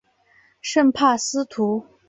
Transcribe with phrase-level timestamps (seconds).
[0.61, 1.85] 圣帕斯图。